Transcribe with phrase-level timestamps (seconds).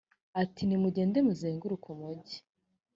[0.41, 2.37] ati nimugende muzenguruke umugi.